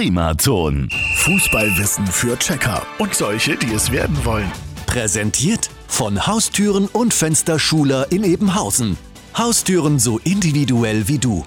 [0.00, 0.88] Primaton.
[1.16, 4.50] Fußballwissen für Checker und solche, die es werden wollen.
[4.86, 8.96] Präsentiert von Haustüren und Fensterschuler in Ebenhausen.
[9.36, 11.44] Haustüren so individuell wie du.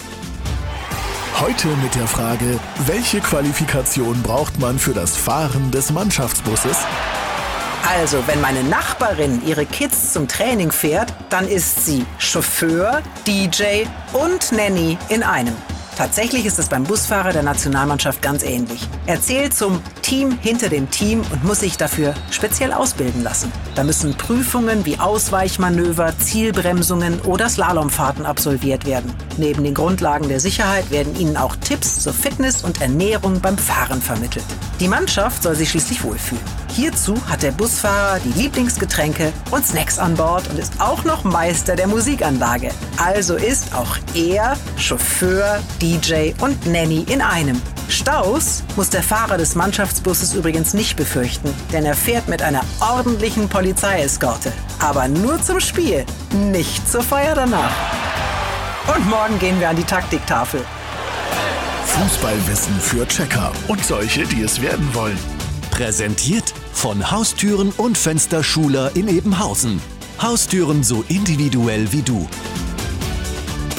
[1.39, 6.77] Heute mit der Frage, welche Qualifikation braucht man für das Fahren des Mannschaftsbusses?
[7.89, 14.51] Also, wenn meine Nachbarin ihre Kids zum Training fährt, dann ist sie Chauffeur, DJ und
[14.51, 15.55] Nanny in einem.
[15.95, 18.87] Tatsächlich ist es beim Busfahrer der Nationalmannschaft ganz ähnlich.
[19.05, 23.51] Er zählt zum Team hinter dem Team und muss sich dafür speziell ausbilden lassen.
[23.75, 29.13] Da müssen Prüfungen wie Ausweichmanöver, Zielbremsungen oder Slalomfahrten absolviert werden.
[29.37, 34.01] Neben den Grundlagen der Sicherheit werden ihnen auch Tipps zur Fitness und Ernährung beim Fahren
[34.01, 34.45] vermittelt.
[34.79, 36.43] Die Mannschaft soll sich schließlich wohlfühlen.
[36.75, 41.75] Hierzu hat der Busfahrer die Lieblingsgetränke und Snacks an Bord und ist auch noch Meister
[41.75, 42.71] der Musikanlage.
[42.97, 47.61] Also ist auch er Chauffeur, DJ und Nanny in einem.
[47.89, 53.49] Staus muss der Fahrer des Mannschaftsbusses übrigens nicht befürchten, denn er fährt mit einer ordentlichen
[53.49, 54.53] Polizeieskorte.
[54.79, 57.75] Aber nur zum Spiel, nicht zur Feier danach.
[58.95, 60.61] Und morgen gehen wir an die Taktiktafel.
[61.85, 65.19] Fußballwissen für Checker und solche, die es werden wollen.
[65.69, 69.81] Präsentiert von Haustüren und Fensterschuler in Ebenhausen.
[70.21, 72.25] Haustüren so individuell wie du.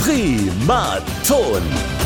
[0.05, 2.04] Primaton.